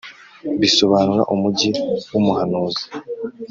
bisobanura 0.59 1.21
umugi 1.33 1.69
w’umuhanuzi. 2.11 2.83